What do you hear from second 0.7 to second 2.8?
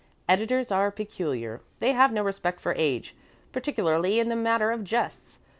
are peculiar. They have no respect for